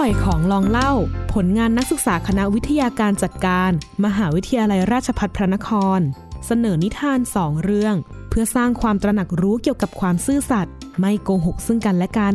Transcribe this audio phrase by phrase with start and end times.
[0.00, 0.92] ล่อยของลองเล่า
[1.34, 3.70] ผลงานนักศึกษาคณะวิทยาการจัดการ
[4.04, 6.00] มหาวิทยาลัยราชภัฏพระนคร
[6.46, 7.94] เสนอนิทานสองเรื่อง
[8.28, 12.34] เพื่อสร้างความตระหนักรู้เกี่ยวกับความซื่อสัตย์ไม่โกหกซึ่งกันและกัน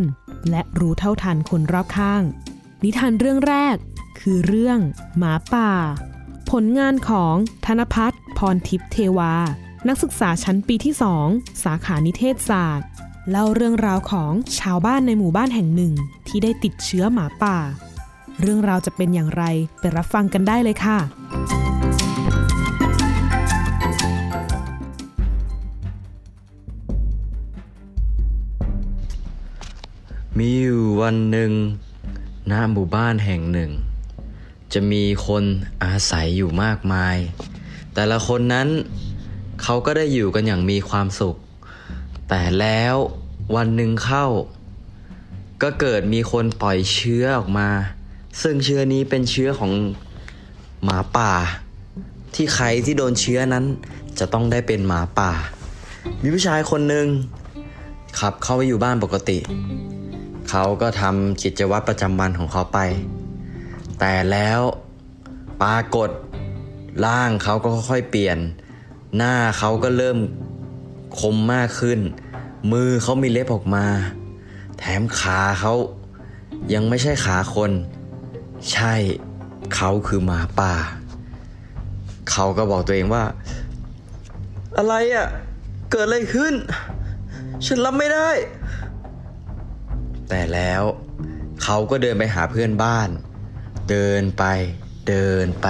[0.49, 2.21] และรู้เท่าทันคนรอบข้าง
[2.84, 3.75] นิทานเรื่องแรก
[4.20, 4.79] คือเรื่อง
[5.18, 5.71] หมาป่า
[6.52, 7.36] ผลงานของ
[7.66, 9.34] ธนพัฒน์พรทิพย์เทวา
[9.88, 10.93] นักศึกษาชั้นปีที่
[11.27, 12.88] 2สาขานิเทศศาสตร์
[13.32, 15.93] เล่าเรื่องราวของชาวบ้านในหมู่บ้านแห่งหนึ่ง
[16.38, 17.57] ที่ได้ติดเชื้อหมาป่า
[18.41, 19.43] เรื่องราวจะเป็นอย่างไร
[19.80, 20.98] ไปรับฟังกันได้เลยค่ะ
[30.38, 31.52] มีอยู่วันหนึ่ง
[32.52, 33.71] ณหมู่บ้านแห่งหนึ่ง
[34.73, 35.43] จะมีคน
[35.84, 37.17] อาศัยอยู่มากมาย
[37.93, 38.67] แต่ละคนนั้น
[39.62, 41.35] เขาก็ได้อยู่กันอย่างมีความสุข
[42.29, 42.95] แต่แล้ว
[43.55, 44.27] วันหนึ่งเข้า
[45.62, 47.70] ก็เกิดมีคนปล่อยเชื้อออกมา
[48.41, 49.72] ซึ่งเชื้อนี้เป็นเชื้อของ
[50.84, 51.32] หมาป่า
[52.35, 53.66] ที่ใครที่โดนเชื้อนั้น
[54.20, 55.32] จะต้องได้เป็นหมาป่า
[56.21, 57.07] มีผู้ชายคนหนึ่ง
[58.20, 59.40] ขับเข้าไปอยู่บ้านปกติ
[60.49, 62.79] เขาก็ทำกิจวัตรประจำวันของเขาไป
[63.99, 64.62] แต่แล้ว
[65.62, 66.09] ปรากฏ
[67.06, 68.38] ร่างเขาก็ค่อยๆเปลี่ยน
[69.18, 70.18] หน้าเขาก็เริ่ม
[71.19, 72.00] คมมากขึ้น
[72.72, 73.85] มือเขามีเล็บออกมา
[74.79, 75.73] แถมขาเขา
[76.73, 77.72] ยังไม่ใช่ขาคน
[78.72, 78.94] ใช่
[79.75, 80.73] เขาคือหมาป่า
[82.31, 83.23] เขาก็บอกตัวเองว่า
[84.78, 85.28] อะไรอะ่ะ
[85.91, 86.53] เกิดอะไรขึ้น
[87.66, 88.29] ฉันรับไม่ได้
[90.29, 90.84] แต่แล้ว
[91.63, 93.09] เขาก็เดินไปหาเพื่อนบ้าน
[93.89, 94.44] เดินไป
[95.09, 95.67] เดินไป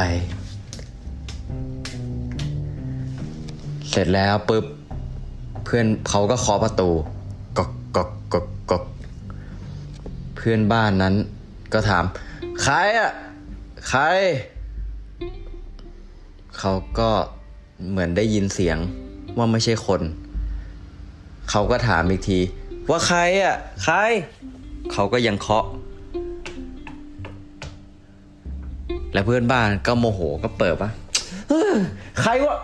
[3.90, 4.66] เสร็จแล้วปุ๊บ
[5.66, 6.92] เพื่อนเขาก็เคาะประตู
[10.50, 11.16] พื่อนบ้านนั้น
[11.74, 12.04] ก็ถาม
[12.64, 13.12] ใครอะ
[13.90, 14.02] ใคร
[16.60, 17.10] เขาก็
[17.90, 18.78] เหมือนได้ยินเสียง
[19.38, 20.02] ว่าไม่ใช่คน
[21.50, 22.40] เขาก็ถามอีกที
[22.90, 23.96] ว่าใครอะ ใคร
[24.94, 25.66] เขาก็ยังเคาะ
[29.14, 30.90] และเพื่อนบ้านก็โมโหก็เปิดปะ
[31.50, 31.75] เฮ้ย
[32.22, 32.58] ใครวะ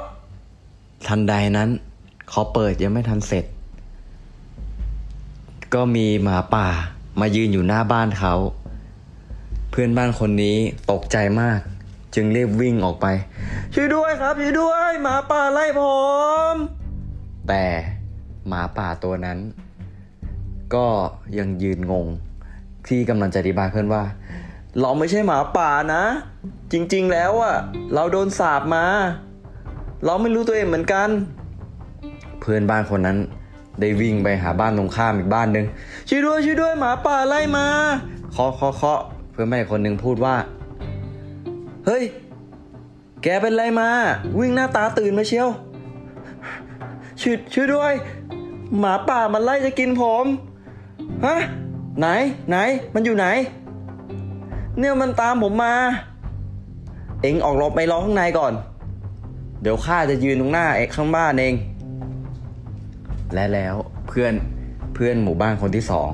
[1.08, 1.70] ทันใดนั้น
[2.30, 3.46] เขาเปิดยังไม่ทันเสร็จ
[5.74, 6.68] ก็มีหมาป่า
[7.20, 8.34] มายืนอยู่หน้าบ้านเขา
[9.72, 10.58] เพื่อนบ้านคนนี้
[10.92, 11.60] ตกใจมาก
[12.16, 13.06] จึงรีบวิ่งออกไป
[13.74, 15.82] ช่วยด้วยครับช่วยด้วยหมาป่าไล่ผ
[16.54, 16.56] ม
[17.48, 17.66] แต่
[18.48, 19.38] หมาป่าตัวนั้น
[20.76, 20.88] ก็
[21.38, 22.08] ยังยืนงง
[22.88, 24.04] ที่กำลังจะอธิบายเพื่อนว่า
[24.82, 26.04] เราไม่ใช่หมาป่านะ
[26.72, 27.56] จริง ๆ แล้วอะ
[27.94, 28.86] เราโดนสาบมา
[30.06, 31.10] เราไม่รู้ตัวเองเหมือนกัน
[32.40, 33.18] เพื่อนบ้านคนนั้น
[33.80, 35.66] ได้วิ่งไปหาบ้านตรงข้ามอีกบ้านหนึ่ง
[36.10, 37.66] ช่วยด้วยช่วยด้วยหมาป่าไล่มา
[38.32, 39.00] เคาะเคาะเคาะ
[39.32, 40.36] เพื่อนแม่คนหนึ่งพูดว่า
[41.86, 42.04] เฮ้ย
[43.24, 43.90] แกเป็นไรมา
[44.40, 45.50] วิ่งหน้าตาตื่นมาเชียว
[47.22, 47.94] ช่วยช่วยด้วย
[48.80, 50.26] หมาป่ามันไล่จะกินผม
[51.26, 51.36] ฮะ
[52.00, 52.08] ไหน
[52.50, 52.58] ไหน
[52.94, 53.26] มันอยู่ไหน
[54.80, 55.74] เนี่ยมันตามผมมา
[57.22, 58.54] เอ็งออกรบไปรอข้างในก่อน
[59.62, 61.54] เดี๋ยวข้าจะยืนตรงหน้าเอ็กข้างบ้านเอง
[63.34, 63.76] และแล้ว
[64.08, 64.34] เพื่อน
[64.94, 66.10] เพื่อนหมู่บ้านคนที่สอง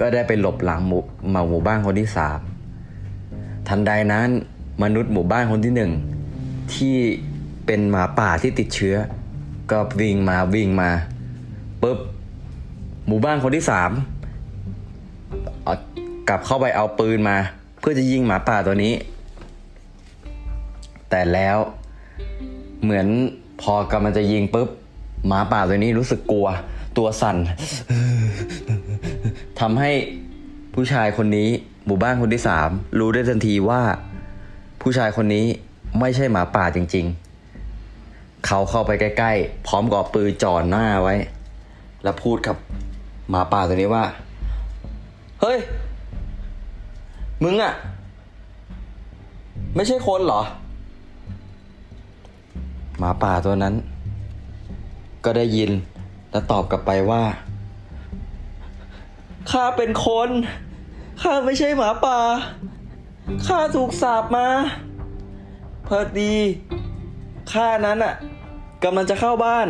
[0.00, 1.02] ก็ได้ไปหลบหลังหมู่
[1.34, 2.38] มาหมู่บ้านคนที่สาม
[3.68, 4.28] ทันใดนั้น
[4.82, 5.92] มนุษย์หมู่บ้านคนที่หนึ่ง
[6.74, 6.96] ที่
[7.66, 8.96] เป็นหมาป่าที่ติดเชื้อ
[9.70, 10.90] ก็วิ่งมาวิ่งมา
[11.82, 11.98] ปุ๊บ
[13.06, 13.90] หมู่บ้านคนที่สาม
[16.28, 17.36] กลับเข้าไปเอาปืนมา
[17.80, 18.94] เพื่อจะยิงหมาป่าตัวนี้
[21.10, 21.56] แต่แล้ว
[22.82, 23.06] เหมือน
[23.62, 24.68] พอกำลังจะยิงปุ๊บ
[25.26, 26.48] หมาป่าตัวนี้รู้สึกกลัว
[26.98, 27.36] ตัวสั่น
[29.60, 29.90] ทำให้
[30.74, 31.48] ผู้ชายคนนี้
[31.86, 33.82] หมู่บ้านคนที่สามรู้ได้ทันทีว่า
[34.82, 35.46] ผู้ชายคนนี้
[36.00, 37.06] ไม่ใช่หมาป่าจริง
[37.74, 41.14] ๆ เขาเข้าไปใกล้ ๆ พร้อมกับปืนจ่อหน้าไว้
[42.02, 42.56] แล้วพูดกับ
[43.30, 44.04] หมาป่าตัวนี้ว่า
[45.40, 45.58] เฮ้ย
[47.42, 47.72] มึงอะ
[49.74, 50.42] ไม่ใช่คนเหรอ
[52.98, 53.74] หมาป่าตัวนั้น
[55.28, 55.70] ก็ได้ยิน
[56.30, 57.24] และตอบกลับไปว่า
[59.50, 60.28] ข้าเป็นคน
[61.22, 62.18] ข้าไม่ใช่หมาป่า
[63.46, 64.48] ข้าถูกสาบมา
[65.86, 66.34] พอดี
[67.52, 68.14] ข้านั้นอะ
[68.84, 69.68] กำลังจะเข้าบ้าน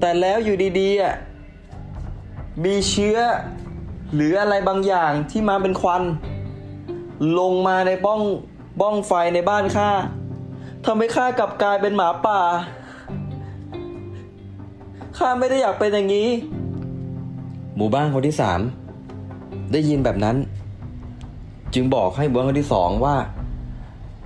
[0.00, 1.14] แต่แล้วอยู่ดีๆอะ
[2.64, 3.18] มีเชื้อ
[4.14, 6.02] หรืออะไรบางอย่างที่มาเป็นควัน
[7.38, 8.20] ลงมาในบ้อง
[8.80, 9.90] บ้องไฟในบ้านข้า
[10.84, 12.40] ทำให้ข้ากลับกลายเป็นหมาป่า
[15.16, 16.28] ข้าไม่ได้อยากเป็นอย่างนี้
[17.76, 18.60] หมู่บ้านคนที่สาม
[19.72, 20.36] ได้ยินแบบนั้น
[21.74, 23.16] จึงบอกให้บุคคลคนที่สองว่า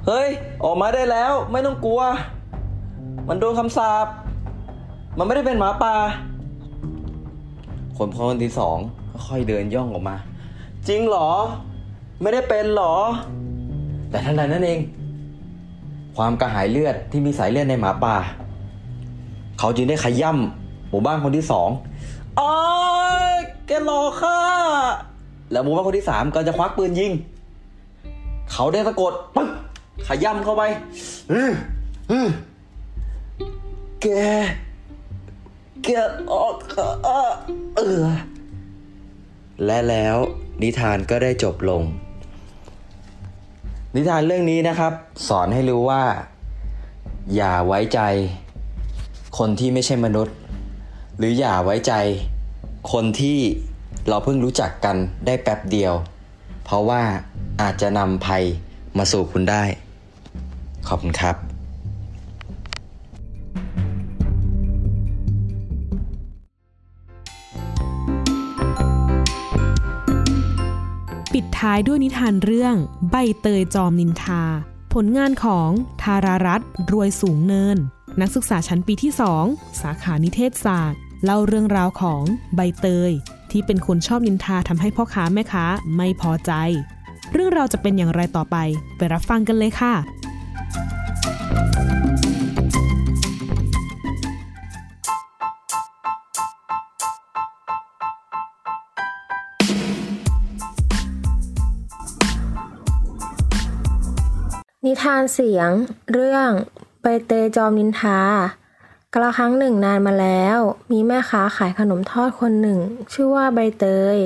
[0.06, 0.28] เฮ้ย
[0.64, 2.02] ออกมาได้แล้ว ไม่ต้องกลัว
[3.28, 4.06] มันโดนคำสาป
[5.18, 5.94] มันไม่ได้เป็นหมาป่า
[7.96, 8.76] คนพ่อคนที่สอง
[9.28, 10.16] ค่อยๆเดินย่องออกมา
[10.88, 11.30] จริงเหรอ
[12.22, 12.94] ไม่ได้เป็นเหรอ
[14.10, 14.80] แต่ทันใดนั้นเอง
[16.16, 18.16] ความกระหายเลือดที่มีสายเลือดในหมาป่า
[19.58, 20.38] เขาจึงได้ขย่ำห
[20.96, 21.68] มู่บ้านคนที่สอง
[22.38, 22.52] อ๋อ
[23.66, 24.38] แกหลอข้า
[25.50, 27.12] แล้วหมู่บ้านคนที่สามก็จะควักปืนยิง
[28.52, 29.50] เขาได้สะกดปึ๊ก
[30.06, 30.62] ขย่ำเข้าไป
[31.32, 31.52] อือ
[32.10, 32.28] อือ
[34.02, 34.06] แก
[35.84, 35.88] แก
[36.32, 36.56] ออก
[37.04, 37.32] เออ
[37.76, 38.04] เออ
[39.64, 40.16] และแล้ว
[40.62, 41.82] นิทานก็ได้จบลง
[43.94, 44.92] นิทานเรื่องนี้นะครับ
[45.28, 46.02] สอนให้รู้ว่า
[47.34, 48.00] อย่าไว้ใจ
[49.38, 50.36] คนที่ไม่ใช่มนุษย์
[51.18, 51.92] หรืออย่าไว้ใจ
[52.92, 53.38] คนที่
[54.08, 54.96] เราเพิ่งรู้จักกัน
[55.26, 55.94] ได้แป๊บเดียว
[56.64, 57.02] เพราะว่า
[57.60, 58.42] อาจจะนำภัย
[58.98, 59.64] มาสู่คุณได้
[60.88, 61.36] ขอบคุณครับ
[71.32, 72.74] ปิดท้ายด้วยนิทานเรื่อง
[73.10, 74.42] ใบเตยจอมนินทา
[74.94, 75.70] ผลงานของ
[76.02, 76.60] ธารารัต
[76.92, 77.76] รวยสูงเนิน
[78.20, 79.12] นักศึกษาชั้นปีที่
[79.46, 82.22] 2สาขานิเทศศาสตร์ เล่าเรื่องราวของ
[82.56, 83.10] ใบเตย
[83.50, 85.64] ที่เป็นคนชอบนินทาทำให้พ่อค้าแม่ค้า
[85.96, 86.52] ไม่พอใจ
[87.32, 88.56] เรื่องราวจะเป็นอย่างไรต่อไป
[88.96, 89.94] ไปรับฟังกันเลยค่ะ
[104.84, 105.70] นิทานเสียง
[106.12, 106.50] เรื่อง
[107.00, 108.20] ใบเตยจอมนินทา
[109.18, 110.58] กระครั้งหนึ่งนานมาแล้ว
[110.92, 112.78] มีแม่ค้าขายขนมทอดคนหนึ่ง
[113.12, 113.84] ชื่อว่าใบเต
[114.14, 114.16] ย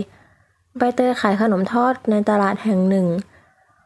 [0.78, 3.06] ใบเตยขายขนมทอดในตลาดแห่งหนึ่ง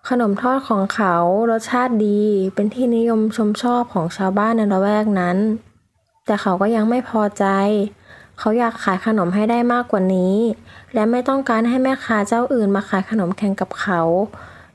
[0.08, 1.14] ขนมทอดของเขา
[1.50, 2.22] รสชาติดี
[2.54, 5.36] เป็นที่นิยมชมชอบของชาวบ้านในละแวกนั้น
[6.26, 7.44] แต่เขาก็ยังไม่พอใจ
[8.38, 10.36] เขาอยากขายขนมให้ได้มากกว่านี้
[10.94, 14.00] และไม่ต้องการให้แม่ค้าเจ้าอื่นมาขายขนมแข่งกับเขา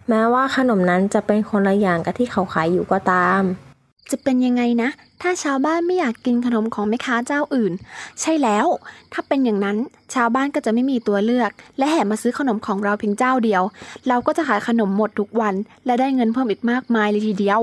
[0.10, 3.44] แม้ว่าขนมนั้นจะเป็นคนละอย่างกับที่เขาขายอยู่ก็ตาม
[4.12, 4.90] จะเป็นยังไงนะ
[5.22, 7.74] ถ้าชาวบ้านไม่อยากกินขนมของแม่ค้าเจ้าอื่น
[8.22, 8.66] ใช่แล้ว
[9.14, 9.78] ถ้าเป็นอย่างนั้น
[10.14, 13.64] ชาวบ้านก็จะไม่มีตัวเลือก และแห่มาซื้อขนมของเราเพียงเจ้าเดียว
[14.08, 17.62] เราก็จะขายขนมหมดทุกวัน และได้เงินเพิ่มอีกมากมายเลยทีเดียว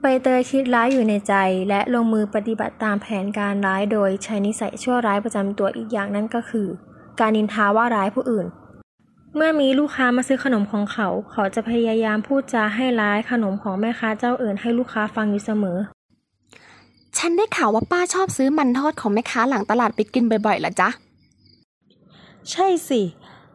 [0.00, 1.34] ใบเตยคิดร้ายอยู่ในใจ
[1.68, 6.68] และลงมือปฏิบัติตามแผนการร้ายโดยใช้นิสัยชั่วร้ายประจำตัวอีกอย่างนั่นก็คือ
[7.20, 8.46] การนินทาว่าร้ายผู้อื่น
[9.36, 15.78] เมื่อมีลูกค้ามาซื้อขนมของเขา เขาจะพยายามพูดจาให้ร้ายขนมของแม่ค้าเจ้าอื่นให้ลูกค้าฟังอยู่เสมอ
[17.18, 20.88] ฉันได้ข่าวว่าป้าชอบซื้อมันทอดของแม่ค้าหลังตลาดไปกินบ่อยๆล่ะจ๊ะ
[22.50, 23.00] ใช่สิ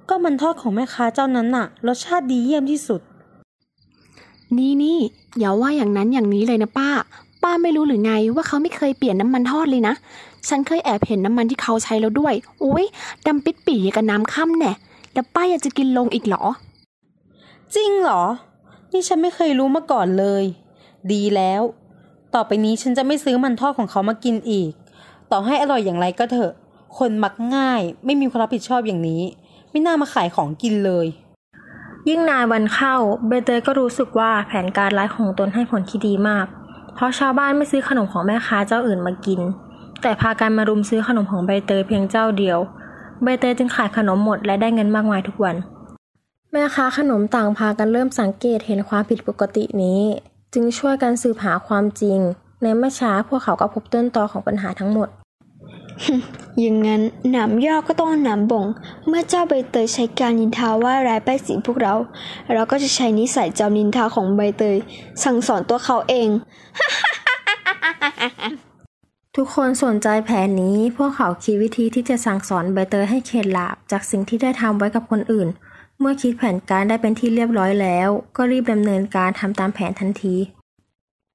[0.09, 3.01] ก็มันทอดของแม่ค้าเจ้านั้นน่ะ รสชาติดีเยี่ยมที่สุด
[4.57, 4.99] นี่นี่
[5.39, 6.89] อย่าว่าอย่างนั้นอย่างนี้เลยนะป้า
[7.43, 9.93] ป้าไม่รู้หรือไงว่าเขาไม่เคยเปลี่ยนน้ำมันทอดเลยนะ
[10.47, 12.85] ฉันเคยแอบเห็นน้ำมันที่เขาใช้แล้วด้วยโอ้ย
[13.27, 14.73] ดำปิดปีกับน้ำค่ำแน่
[15.13, 16.43] แล้วป้าอยากจะกินลงอีกเหรอ
[17.75, 18.23] จริงเหรอ
[18.91, 20.43] นี่ฉันไม่เคยรู้มาก่อนเลย
[21.11, 21.61] ดีแล้ว
[22.33, 24.71] ต่อไปนี้ฉันจะไม่ซื้อมันทอดของเขามากินอีก
[25.31, 26.53] ต่อให้อร่อยอย่างไรก็เถอะ
[26.97, 29.21] คนมักง่าย ไม่มีความรับผิดชอบอย่างนี้
[29.69, 31.07] ไม่น่ามาขายของกินเลย
[32.09, 32.95] ยิ่งนานวันเข้า
[33.27, 36.45] ใบเตยก็รู้สึกว่าแผนการร้ายของตนให้ผลที่ดีมาก
[36.95, 39.39] เพราะชาวบ้านไม่ซื้อขนมของแม่ค้าเจ้าอื่นมากิน
[40.01, 42.59] แต่พากันมารุมซื้อขนมของใบเตยเพียงเจ้าเดียว
[43.23, 45.55] ใบเตยจึงขายขนมหมดและได้เงินมากมายทุกวัน
[46.51, 50.01] แม่ค้าขนมต่างพากันเริ่มสังเกตเห็นความผิดปกตินี้
[50.53, 52.19] จึงช่วยกันสืบหาความจริง
[52.61, 55.09] ในไม่ช้าพวกเขาก็พบต้นตอของปัญหาทั้งหมด
[56.59, 58.65] อย่างนั้นหนามยอกก็ต้องหนามบ่ง
[59.07, 61.93] เมื่อเจ้าใบเตยใช้การนินทาว่าร้ายป้ายสีพวกเรา
[62.53, 64.77] เราก็จะใช้นิสัยจอมนินทาของใบเตย
[65.23, 66.29] สั่งสอนตัวเขาเอง
[69.37, 75.47] ทุกคนสนใจแผนนี้ พวกเขาคิดวิธีที่จะสั่งสอนใบเตยให้เข็ดหลาบจากสิ่งที่ได้ทำไว้กับคนอื่น
[75.99, 80.35] เมื่อคิดแผนการได้เป็นที่เรียบร้อยแล้ว ก็รีบดำเนินการทำตามแผนทันที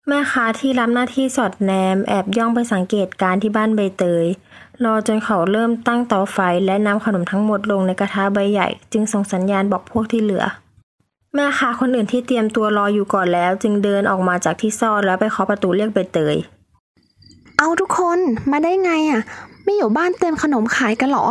[0.09, 4.27] แม่ค้าที่รับหน้าที่สอดแนม แอบย่องไปสังเกตการณ์ที่บ้านใบเตย
[4.85, 10.45] รอจนเขาเริ่มตั้งเตาไฟและนำขนมทั้งหมดลงในกระทะใบใหญ่ จึงส่งสัญญาณบอกพวกที่เหลือ
[11.35, 16.37] แม่ค้าคนอื่นที่เตรียมตัวรออยู่ก่อนแล้ว จึงเดินออกมาจากที่ซ่อนแล้วไปเคาะประตูเรียกใบเตย
[17.59, 18.19] เอาทุกคน
[18.51, 19.23] มาได้ไงอะ
[19.65, 21.27] ไม่อยู่บ้านเตรียมขนมขายกันเหรอ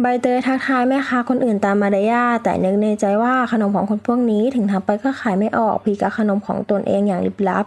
[0.00, 7.66] ใบเตยทักทายแม่ค้าคนอื่นตามมารยาทแต่นึกในใจว่าขนมของคนพวกนี้ถึงทำไปก็ขายไม่ออกผิดกับขนมของตนเองอย่างลิบลับ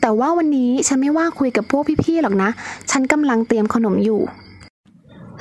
[0.00, 2.50] แต่ว่าวันนี้ฉันไม่ว่างคุยกับพวกพี่ๆหรอกนะ
[2.90, 4.20] ฉันกำลังเตรียมขนมอยู่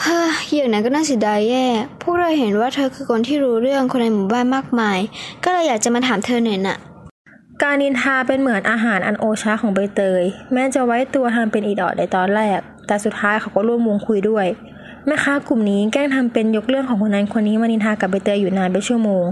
[0.01, 1.65] เฮ้ยอย่างนั้นก็น่าเสียดายแย่
[2.01, 4.99] พวกเราเห็นว่าเธอคือคนที่รู้เรื่องคนในหมู่บ้านมากมาย
[5.43, 6.77] ก็เลยอยากจะมาถามเธอหน่อยน่ะ
[7.65, 14.45] การนินทาเป็นเหมือนอาหารอันโอชาของใบเตย แม้จะไว้ตัวทำเป็นอีดอดในตอนแรก แต่สุดท้ายเขาก็ร่วมวงคุยด้วย
[15.05, 19.25] แม่ค้ากลุ่มนี้แกล้งทำเป็นยกเรื่องของคนนั้นคนนี้มานินทากับใบเตยอยู่นานเป็นชั่วโมง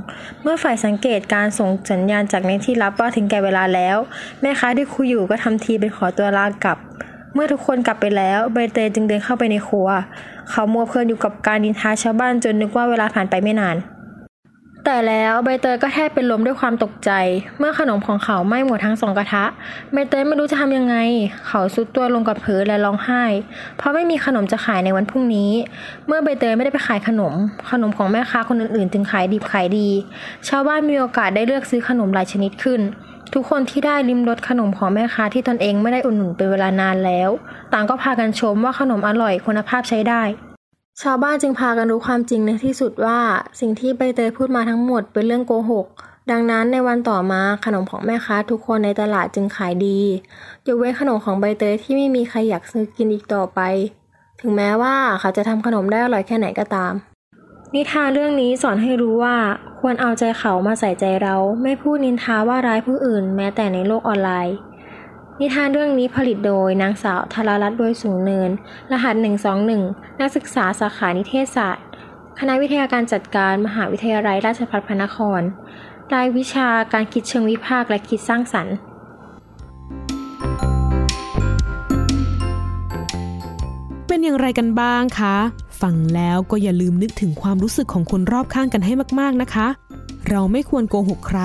[0.43, 3.97] เมื่อฝ่ายสังเกตการส่งสัญญาณจากในที่รับว่าถึงแก่เวลาแล้ว
[4.41, 6.77] แม่ค้าที่คุยอยู่ก็ทำทีเป็นขอตัวลากลับ
[7.33, 9.89] เมื่อทุกคนกลับไปแล้วใบเตยจึงเดินเข้าไปในครัว
[10.49, 13.77] เขามัวเพลินอยู่กับการนินทาชาวบ้านจนนึกว่าเวลาผ่านไปไม่นาน
[14.85, 17.11] แต่แล้วใบเตยก็แทบเป็นลมด้วยความตกใจ
[17.59, 19.45] เมื่อขนมของเขาไหม้หมดทั้งสองกระทะ
[19.93, 20.95] ใบเตยไม่รู้จะทำยังไง
[21.47, 23.23] เขาซุดตัวลงกับพื้นและร้องไห้
[23.77, 25.51] เพราะไม่มีขนมจะขายในวันพรุ่งนี้
[26.07, 27.33] เมื่อใบเตยไม่ได้ไปขายขนม
[27.71, 29.89] ขนมของแม่ค้าคนอื่นๆ จึงขายดิบขายดี
[30.47, 32.81] ชาวบ้านมีโอกาสได้เลือกซื้อขนมหลายชนิดขึ้น
[33.33, 37.29] ทุกคนที่ได้ริมรสขนมของแม่ค้าที่ตนเองไม่ได้อุดหนุนเป็นเวลานานแล้ว
[37.73, 40.23] ต่างก็พากันชมว่าขนมอร่อยคุณภาพใช้ได้
[41.03, 43.19] ชาวบ้านจึงพากันรู้ความจริงในที่สุดว่า
[43.59, 45.87] สิ่งที่ใบเตยพูดมาทั้งหมดเป็นเรื่องโกหก
[46.31, 49.99] ดังนั้นในวันต่อมาขนมของแม่ค้าทุกคนในตลาดจึงขายดี
[50.67, 53.59] ยกเว้นขนมของใบเตยที่ไม่มีใครอยากซื้อกินอีกต่อไป
[54.41, 56.93] ถึงแม้ว่าเขาจะทำขนมได้อร่อยแค่ไหนก็ตาม
[57.75, 59.35] นิทานเรื่องนี้สอนให้รู้ว่า
[59.79, 64.55] ควรเอาใจเขามาใส่ใจเรา ไม่พูดนินทาว่าร้ายผู้อื่น แม้แต่ในโลกออนไลน์
[65.41, 68.49] นิทานเรื่องนี้ผลิตโดยนางสาวธารรัตน์โดยสูงเนิน
[68.91, 69.15] รหัส
[69.67, 71.85] 121 นักศึกษาสาขานิเทศศาสตร์
[72.39, 75.41] คณะวิทยาการจัดการมหาวิทยาลัยราชภัฏพระนคร
[76.13, 78.75] รายวิชาการคิดเชิงวิพากษ์และคิดสร้างสรรค์
[84.07, 85.35] เป็นอย่างไรกันบ้างคะ
[85.81, 89.67] ฟังแล้วก็อย่าลืมนึกถึงความรู้สึกของคนรอบข้างกันให้มากๆนะคะ
[90.33, 91.41] เราไม่ควรโกหกใคร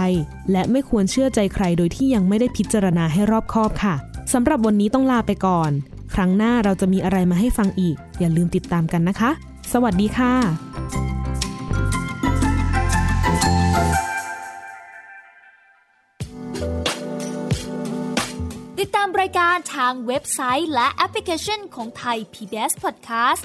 [0.52, 3.94] และไม่ควรเชื่อใจใครโดยที่ยังไม่ได้พิจารณาให้รอบคอบค่ะ
[4.32, 5.70] สำหรับวันนี้ต้องลาไปก่อน
[6.14, 9.30] ครั้งหน้าเราจะมีอะไรมาให้ฟังอีก อย่าลืมติดตามกันนะคะ
[9.72, 10.32] สวัสดีค่ะ
[18.80, 23.44] ติดตามรายการทางเว็บไซต์และแอปพลิเคชันของไทย PBS Podcast